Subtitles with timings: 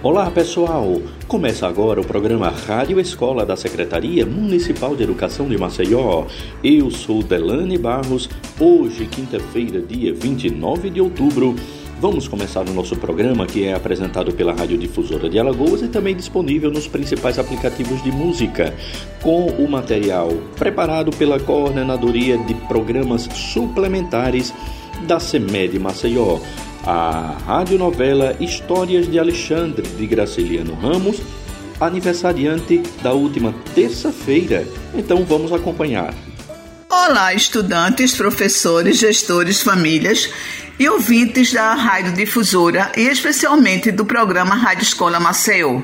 [0.00, 1.02] Olá pessoal!
[1.26, 6.24] Começa agora o programa Rádio Escola da Secretaria Municipal de Educação de Maceió.
[6.62, 8.30] Eu sou Delane Barros.
[8.60, 11.56] Hoje, quinta-feira, dia 29 de outubro,
[12.00, 16.14] vamos começar o nosso programa que é apresentado pela Rádio Difusora de Alagoas e também
[16.14, 18.72] disponível nos principais aplicativos de música,
[19.20, 24.54] com o material preparado pela Coordenadoria de Programas Suplementares
[25.08, 26.38] da CEMED Maceió
[26.90, 31.18] a radionovela Histórias de Alexandre de Graciliano Ramos,
[31.78, 34.66] aniversariante da última terça-feira.
[34.94, 36.14] Então vamos acompanhar.
[36.88, 40.30] Olá, estudantes, professores, gestores, famílias
[40.78, 45.82] e ouvintes da Rádio Difusora e especialmente do programa Rádio Escola Maceió.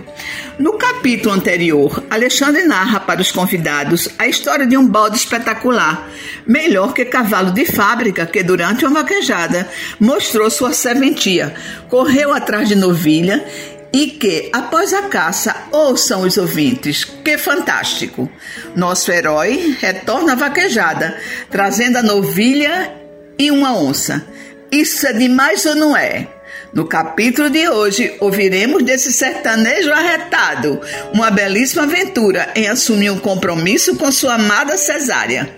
[0.59, 6.09] No capítulo anterior, Alexandre narra para os convidados a história de um balde espetacular,
[6.47, 11.55] melhor que cavalo de fábrica que durante uma vaquejada mostrou sua serventia,
[11.89, 13.45] correu atrás de novilha
[13.93, 17.05] e que, após a caça, ouçam os ouvintes.
[17.05, 18.29] Que fantástico!
[18.75, 21.17] Nosso herói retorna à vaquejada,
[21.49, 22.93] trazendo a novilha
[23.39, 24.27] e uma onça.
[24.71, 26.29] Isso é demais ou não é?
[26.73, 30.81] No capítulo de hoje, ouviremos desse sertanejo arretado,
[31.13, 35.55] uma belíssima aventura em assumir um compromisso com sua amada cesárea.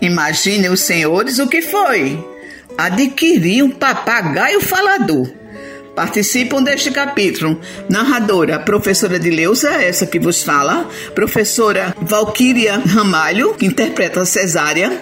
[0.00, 2.18] Imaginem os senhores o que foi.
[2.76, 5.30] Adquirir um papagaio falador.
[5.94, 13.66] Participam deste capítulo narradora, professora de Leusa, essa que vos fala, professora Valquíria Ramalho, que
[13.66, 15.00] interpreta a cesárea,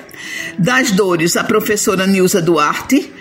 [0.59, 3.14] das dores, a professora Nilza Duarte,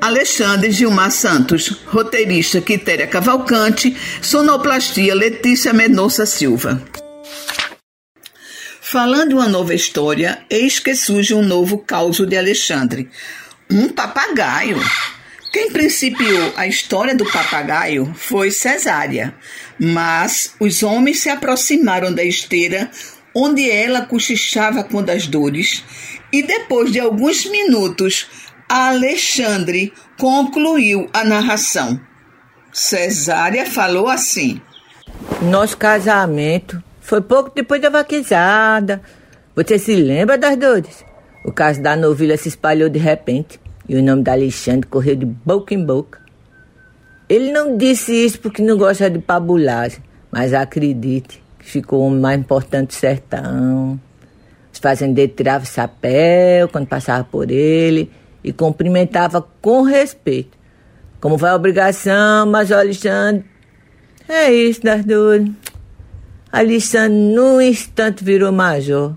[0.00, 6.82] Alexandre Gilmar Santos, roteirista Quitéria Cavalcante, sonoplastia Letícia Mendonça Silva.
[8.80, 13.10] Falando uma nova história, eis que surge um novo caos de Alexandre.
[13.70, 14.78] Um papagaio.
[15.52, 19.34] Quem principiou a história do papagaio foi Cesária,
[19.78, 22.90] mas os homens se aproximaram da esteira
[23.34, 25.82] onde ela cochichava com das dores
[26.32, 28.26] e depois de alguns minutos
[28.68, 32.00] Alexandre concluiu a narração.
[32.72, 34.60] Cesária falou assim:
[35.42, 39.00] Nosso casamento foi pouco depois da vaquejada.
[39.54, 41.04] Você se lembra das dores?
[41.44, 45.24] O caso da novilha se espalhou de repente e o nome da Alexandre correu de
[45.24, 46.20] boca em boca.
[47.28, 50.00] Ele não disse isso porque não gosta de pabulagem,
[50.30, 54.00] mas acredite que ficou o homem mais importante do sertão.
[54.72, 58.10] Os fazendeiros tiravam chapéu quando passavam por ele
[58.46, 60.56] e cumprimentava com respeito.
[61.20, 63.44] Como vai a obrigação, Major Alexandre?
[64.28, 65.50] É isso, das dores.
[66.52, 69.16] Alexandre, num instante, virou major.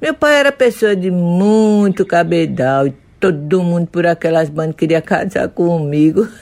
[0.00, 5.48] Meu pai era pessoa de muito cabedal e todo mundo por aquelas bandas queria casar
[5.48, 6.28] comigo.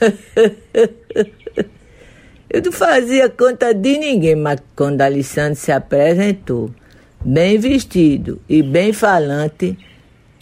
[2.50, 6.71] Eu não fazia conta de ninguém, mas quando Alexandre se apresentou,
[7.25, 9.79] bem vestido e bem falante,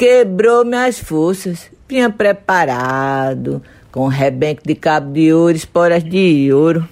[0.00, 1.71] quebrou minhas forças.
[1.87, 3.62] Vinha preparado,
[3.93, 6.88] com rebenque de cabo de ouro, esporas de ouro.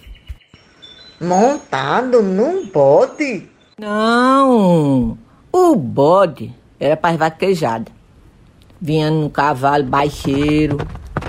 [1.19, 3.49] Montado num bode?
[3.81, 5.17] Não,
[5.51, 7.91] o bode era para vaquejada.
[8.79, 10.77] Vinha num cavalo baixeiro,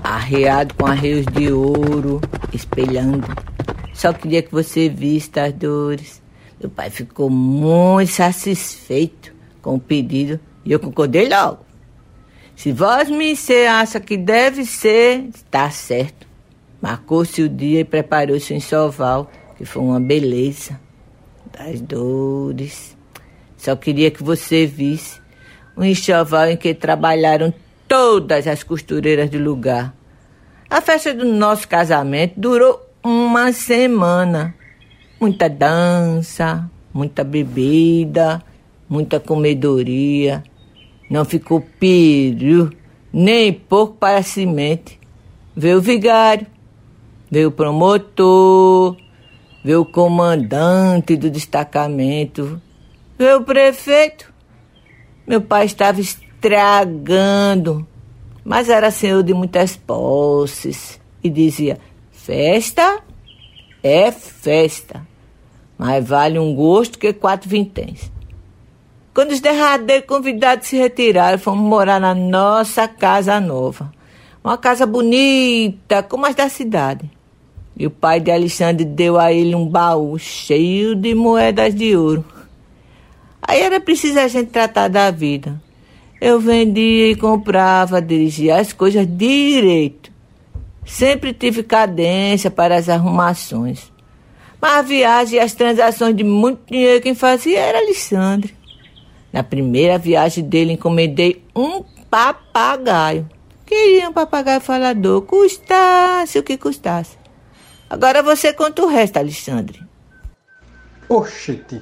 [0.04, 2.20] arreado com arreios de ouro,
[2.52, 3.26] espelhando.
[3.94, 6.22] Só queria que você visse as dores.
[6.60, 11.69] Meu pai ficou muito satisfeito com o pedido e eu concordei logo.
[12.60, 13.34] Se vós me
[13.70, 16.28] acha que deve ser, está certo.
[16.82, 20.78] Marcou-se o dia e preparou-se o enxoval, que foi uma beleza
[21.58, 22.98] das dores.
[23.56, 25.22] Só queria que você visse
[25.78, 27.54] um enxoval em que trabalharam
[27.88, 29.96] todas as costureiras do lugar.
[30.70, 34.54] A festa do nosso casamento durou uma semana.
[35.18, 38.44] Muita dança, muita bebida,
[38.90, 40.44] muita comedoria.
[41.10, 42.72] Não ficou peru,
[43.12, 45.00] nem pouco para semente.
[45.56, 46.46] Veio o vigário,
[47.30, 48.96] veio o promotor,
[49.64, 52.62] veio o comandante do destacamento,
[53.18, 54.32] veio o prefeito.
[55.28, 57.88] Meu pai estava estragando,
[58.44, 61.80] mas era senhor de muitas posses e dizia:
[62.12, 63.04] festa
[63.82, 65.06] é festa,
[65.78, 68.12] mas vale um gosto que quatro vinténs.
[69.20, 73.92] Quando os derradeiros convidados se retiraram, fomos morar na nossa casa nova.
[74.42, 77.12] Uma casa bonita, como as da cidade.
[77.76, 82.24] E o pai de Alexandre deu a ele um baú cheio de moedas de ouro.
[83.42, 85.62] Aí era preciso a gente tratar da vida.
[86.22, 90.14] Eu vendia e comprava, dirigia as coisas direito.
[90.86, 93.92] Sempre tive cadência para as arrumações.
[94.62, 98.59] Mas a viagem e as transações de muito dinheiro quem fazia era Alexandre.
[99.32, 103.30] Na primeira viagem dele, encomendei um papagaio.
[103.66, 107.18] Queria um papagaio falador, custasse o que custasse.
[107.90, 109.82] Agora você conta o resto, Alexandre.
[111.08, 111.82] Oxente,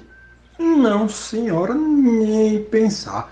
[0.58, 3.32] não, senhora, nem pensar.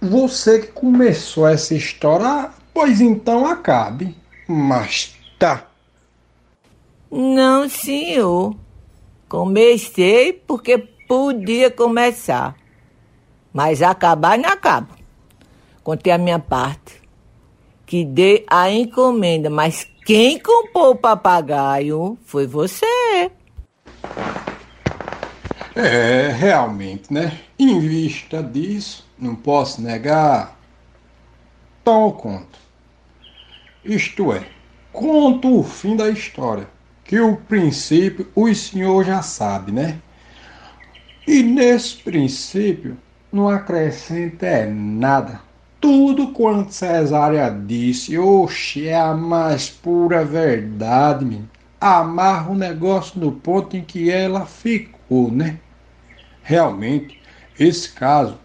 [0.00, 4.16] Você que começou essa história, pois então acabe.
[4.46, 5.66] Mas tá.
[7.10, 8.56] Não, senhor.
[9.28, 12.56] Comecei porque podia começar.
[13.52, 14.96] Mas acabar não acaba.
[15.82, 17.00] Contei a minha parte.
[17.86, 23.30] Que dei a encomenda, mas quem comprou o papagaio foi você.
[25.74, 27.40] É, realmente, né?
[27.58, 30.56] Em vista disso, não posso negar.
[31.80, 32.58] Então conto.
[33.84, 34.46] Isto é,
[34.92, 36.68] conto o fim da história,
[37.04, 39.98] que o princípio o senhor já sabe, né?
[41.26, 42.98] E nesse princípio
[43.32, 45.40] não acrescenta é nada.
[45.80, 51.48] Tudo quanto Cesária disse, oxe, é a mais pura verdade, menino.
[51.80, 55.58] Amarra o negócio no ponto em que ela ficou, né?
[56.42, 57.18] Realmente,
[57.58, 58.36] esse caso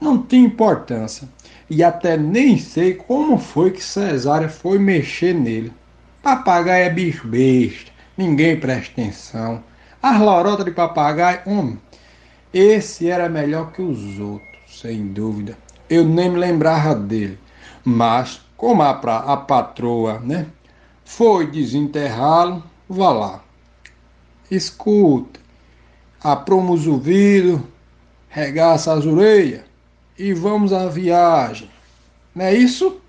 [0.00, 1.28] não tem importância
[1.68, 5.72] e até nem sei como foi que Cesária foi mexer nele.
[6.22, 9.64] Papagaio é bicho besta, ninguém presta atenção.
[10.02, 11.80] As lorotas de papagaio, homem,
[12.54, 15.58] esse era melhor que os outros, sem dúvida.
[15.90, 17.36] Eu nem me lembrava dele.
[17.84, 20.46] Mas, como a, pra, a patroa, né,
[21.04, 23.44] foi desenterrá-lo, vá lá.
[24.48, 25.40] Escuta,
[26.22, 27.60] aproma os ouvidos,
[28.28, 29.62] regaça as orelhas
[30.16, 31.68] e vamos à viagem.
[32.32, 33.00] Não é isso?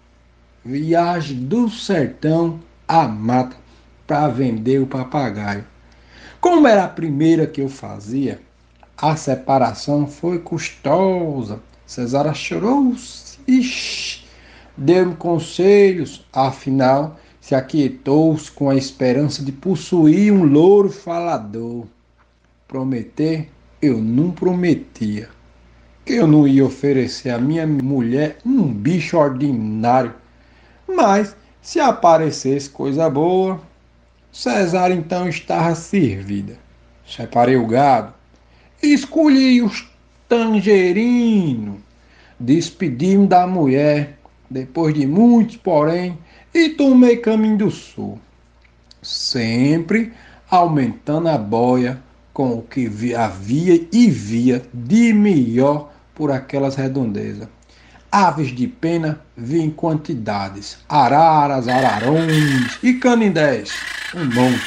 [0.64, 3.56] Viagem do sertão à mata
[4.08, 5.66] para vender o papagaio.
[6.42, 8.42] Como era a primeira que eu fazia,
[8.98, 11.60] a separação foi custosa.
[11.86, 12.96] Cesara chorou,
[14.78, 21.86] deu-me conselhos, afinal se aquietou-se com a esperança de possuir um louro falador.
[22.68, 23.50] Prometer,
[23.80, 25.30] eu não prometia.
[26.04, 30.16] Que eu não ia oferecer à minha mulher um bicho ordinário.
[30.88, 33.62] Mas, se aparecesse coisa boa,
[34.32, 36.58] Cesar então estava servida.
[37.06, 38.12] Separei o gado,
[38.82, 39.88] escolhi os
[40.28, 41.78] tangerinos,
[42.40, 44.18] despedi-me da mulher,
[44.50, 46.18] depois de muitos, porém,
[46.54, 48.20] e tomei caminho do sul,
[49.02, 50.14] sempre
[50.50, 52.02] aumentando a boia
[52.34, 57.48] com o que havia e via de melhor por aquelas redondezas.
[58.12, 63.74] Aves de pena vi em quantidades, araras, ararões e canindés,
[64.14, 64.64] um monte,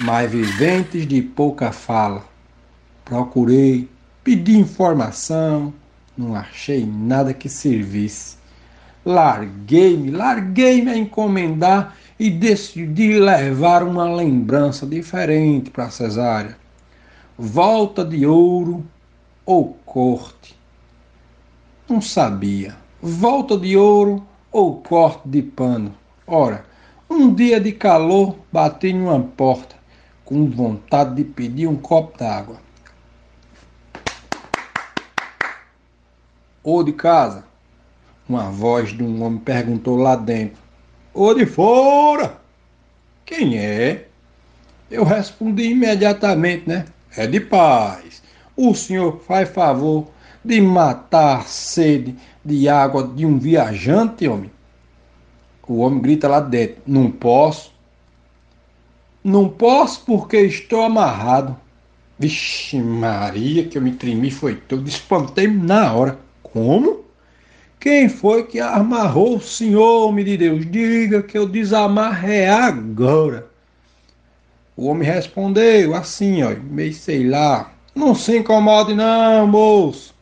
[0.00, 2.31] mas viventes de pouca fala.
[3.04, 3.88] Procurei,
[4.22, 5.72] pedi informação,
[6.16, 8.36] não achei nada que servisse.
[9.04, 16.62] Larguei-me, larguei-me a encomendar e decidi levar uma lembrança diferente para Cesária
[17.44, 18.84] volta de ouro
[19.44, 20.56] ou corte.
[21.88, 22.76] Não sabia.
[23.00, 25.92] Volta de ouro ou corte de pano.
[26.26, 26.64] Ora,
[27.10, 29.74] um dia de calor bati em uma porta
[30.24, 32.60] com vontade de pedir um copo d'água.
[36.62, 37.44] Ou de casa?
[38.28, 40.62] Uma voz de um homem perguntou lá dentro.
[41.12, 42.40] Ou de fora?
[43.24, 44.06] Quem é?
[44.90, 46.84] Eu respondi imediatamente, né?
[47.16, 48.22] é de paz.
[48.56, 50.08] O senhor faz favor
[50.44, 54.50] de matar a sede de água de um viajante, homem?
[55.66, 57.72] O homem grita lá dentro: Não posso.
[59.24, 61.56] Não posso porque estou amarrado.
[62.18, 64.86] Vixe, Maria, que eu me tremi foi todo.
[64.88, 66.18] Espantei-me na hora.
[66.52, 67.02] Como?
[67.80, 70.70] Quem foi que amarrou o senhor, homem de Deus?
[70.70, 73.46] Diga que eu desamarrei agora.
[74.76, 80.14] O homem respondeu assim, ó, meio sei lá, não se incomode não, moço.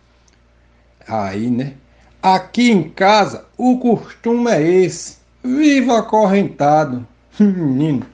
[1.07, 1.75] Aí, né?
[2.23, 5.19] Aqui em casa o costume é esse.
[5.43, 7.07] Viva acorrentado.
[7.39, 8.07] Menino,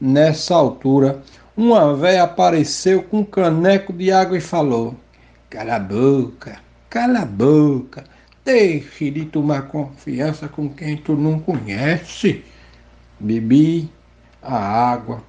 [0.00, 1.22] nessa altura,
[1.56, 4.94] uma velha apareceu com um caneco de água e falou:
[5.48, 8.04] Cala a boca, cala a boca,
[8.44, 12.44] deixe de tomar confiança com quem tu não conhece.
[13.18, 13.90] Bebi
[14.42, 15.22] a água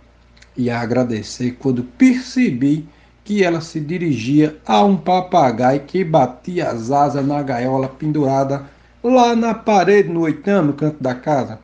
[0.55, 2.87] e a agradecer quando percebi
[3.23, 8.65] que ela se dirigia a um papagaio que batia as asas na gaiola pendurada
[9.03, 11.59] lá na parede no oitano, no canto da casa.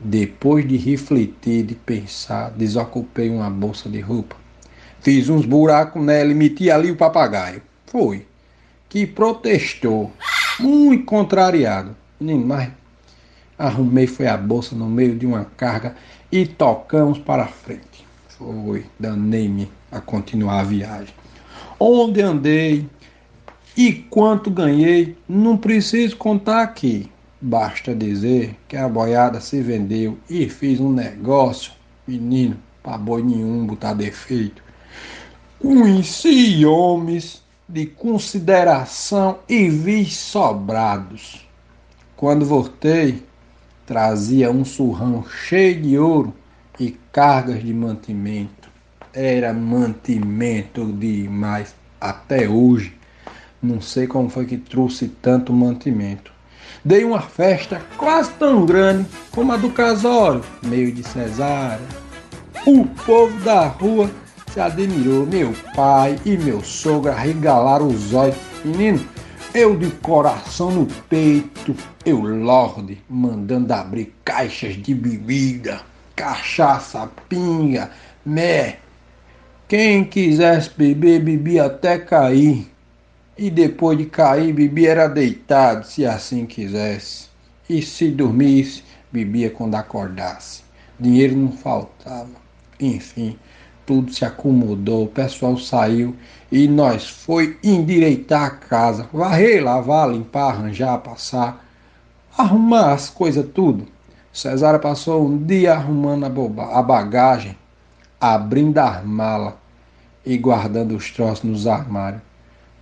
[0.00, 4.36] Depois de refletir, de pensar, desocupei uma bolsa de roupa.
[5.00, 7.62] Fiz uns buracos nela e meti ali o papagaio.
[7.86, 8.26] Foi.
[8.88, 10.12] Que protestou,
[10.58, 11.96] muito contrariado.
[12.20, 12.70] Menino, mas
[13.62, 15.94] Arrumei foi a bolsa no meio de uma carga
[16.32, 18.04] e tocamos para frente.
[18.26, 21.14] Foi, danei-me a continuar a viagem.
[21.78, 22.88] Onde andei
[23.76, 27.10] e quanto ganhei, não preciso contar aqui.
[27.40, 31.72] Basta dizer que a boiada se vendeu e fiz um negócio,
[32.06, 34.62] menino, para boi nenhum botar defeito.
[35.58, 41.46] Conheci homens de consideração e vi sobrados.
[42.16, 43.22] Quando voltei,
[43.86, 46.34] trazia um surrão cheio de ouro
[46.78, 48.70] e cargas de mantimento.
[49.12, 52.94] Era mantimento demais até hoje.
[53.62, 56.32] Não sei como foi que trouxe tanto mantimento.
[56.84, 61.86] Dei uma festa quase tão grande como a do casório, meio de cesárea.
[62.66, 64.10] O povo da rua
[64.52, 65.24] se admirou.
[65.26, 68.34] Meu pai e meu sogro arregalaram os olhos.
[68.64, 69.06] Menino,
[69.54, 75.82] eu de coração no peito, eu lorde, mandando abrir caixas de bebida,
[76.16, 77.90] cachaça, pinga,
[78.26, 78.78] mé.
[79.68, 82.71] Quem quisesse beber, bebia até cair.
[83.36, 87.28] E depois de cair, bebia era deitado, se assim quisesse.
[87.68, 90.62] E se dormisse, bebia quando acordasse.
[91.00, 92.28] Dinheiro não faltava.
[92.78, 93.38] Enfim,
[93.86, 96.14] tudo se acomodou, o pessoal saiu
[96.50, 101.64] e nós foi endireitar a casa, varrer, lavar, limpar, arranjar, passar,
[102.36, 103.86] arrumar as coisas tudo.
[104.32, 106.24] Cesária passou um dia arrumando
[106.60, 107.56] a, a bagagem,
[108.20, 109.54] abrindo as malas
[110.24, 112.31] e guardando os troços nos armários.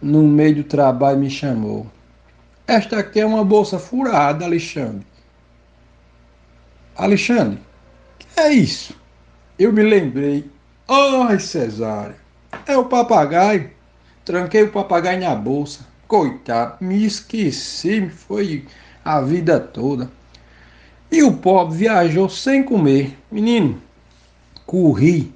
[0.03, 1.87] No meio do trabalho me chamou.
[2.67, 5.07] Esta aqui é uma bolsa furada, Alexandre.
[6.97, 7.59] Alexandre,
[8.19, 8.95] que é isso?
[9.59, 10.51] Eu me lembrei
[10.93, 12.17] Ai, Cesária,
[12.67, 13.71] é o papagaio.
[14.25, 15.87] Tranquei o papagaio na bolsa.
[16.09, 18.67] Coitado, me esqueci, foi
[19.05, 20.11] a vida toda.
[21.09, 23.17] E o pobre viajou sem comer.
[23.31, 23.81] Menino,
[24.67, 25.33] corri,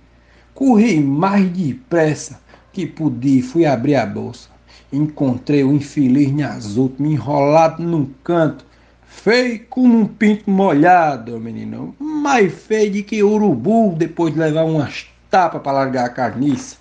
[0.52, 2.40] corri mais depressa
[2.72, 3.40] que pude.
[3.40, 4.53] Fui abrir a bolsa.
[4.94, 8.64] Encontrei o infeliz nas últimas, enrolado num canto,
[9.04, 11.94] feio como um pinto molhado, menino.
[11.98, 16.76] Mais feio de que urubu depois de levar umas tapa para largar a carniça.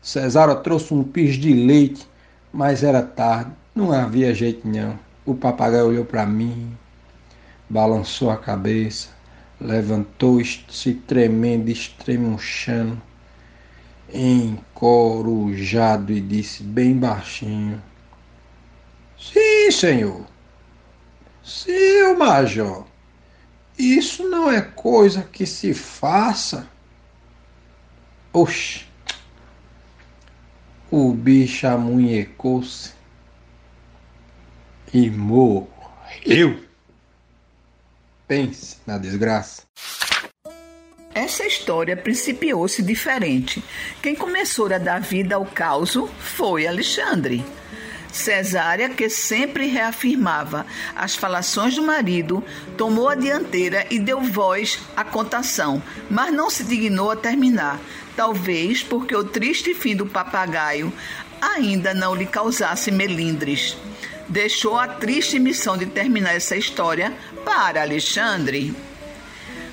[0.00, 2.06] Cesário trouxe um pis de leite,
[2.52, 4.96] mas era tarde, não havia jeito não.
[5.26, 6.70] O papagaio olhou para mim,
[7.68, 9.08] balançou a cabeça,
[9.60, 13.02] levantou-se tremendo, estremunchando,
[14.14, 17.82] encorujado e disse bem baixinho:
[19.18, 20.24] Sim, senhor.
[21.42, 22.86] Sim, major.
[23.76, 26.68] Isso não é coisa que se faça.
[28.32, 28.86] Oxe.
[30.90, 32.92] O bicho amunhecou-se
[34.92, 36.62] e morreu.
[38.28, 39.62] Pense na desgraça.
[41.14, 43.62] Essa história principiou-se diferente.
[44.02, 47.44] Quem começou a dar vida ao caos foi Alexandre.
[48.12, 52.42] Cesária, que sempre reafirmava as falações do marido,
[52.76, 57.80] tomou a dianteira e deu voz à contação, mas não se dignou a terminar,
[58.16, 60.92] talvez porque o triste fim do papagaio
[61.40, 63.76] ainda não lhe causasse melindres.
[64.28, 67.12] Deixou a triste missão de terminar essa história
[67.44, 68.74] para Alexandre.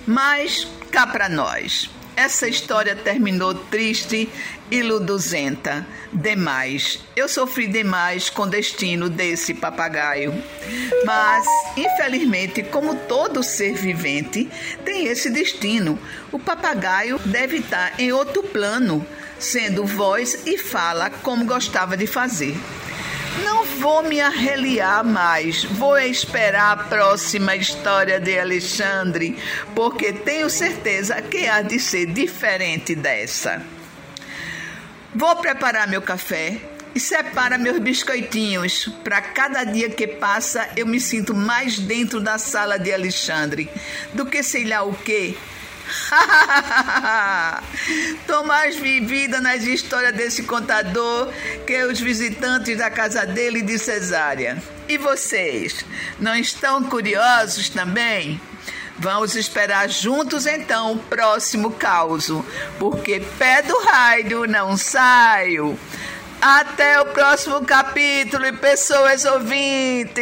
[0.06, 1.90] Mas cá para nós.
[2.16, 4.30] Essa história terminou triste
[4.70, 5.88] e luduzenta.
[6.12, 7.00] Demais.
[7.16, 10.34] Eu sofri demais com o destino desse papagaio.
[11.06, 11.46] Mas,
[11.78, 14.50] infelizmente, como todo ser vivente,
[14.84, 15.98] tem esse destino.
[16.32, 19.06] O papagaio deve estar em outro plano,
[19.40, 22.56] sendo voz e fala como gostava de fazer.
[23.52, 29.38] Não vou me arreliar mais, vou esperar a próxima história de Alexandre,
[29.76, 33.62] porque tenho certeza que há de ser diferente dessa.
[35.14, 36.62] Vou preparar meu café
[36.96, 38.88] e separa meus biscoitinhos.
[39.04, 43.70] Para cada dia que passa, eu me sinto mais dentro da sala de Alexandre
[44.14, 45.38] do que sei lá o que
[48.28, 51.32] Tô mais vivida nas histórias desse contador
[51.66, 54.64] que os visitantes da casa dele de Cesária.
[54.88, 55.86] E vocês,
[56.20, 58.40] não estão curiosos também?
[58.98, 62.30] Vamos esperar juntos então o próximo caos,
[62.78, 65.80] porque pé do raio não saio.
[66.42, 70.22] Até o próximo capítulo e pessoas ouvintes.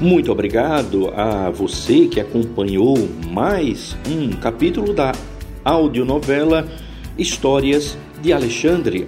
[0.00, 2.96] Muito obrigado a você que acompanhou
[3.32, 5.12] mais um capítulo da
[5.64, 6.68] audionovela
[7.18, 9.06] Histórias de Alexandre.